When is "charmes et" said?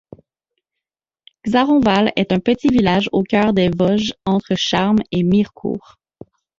4.55-5.21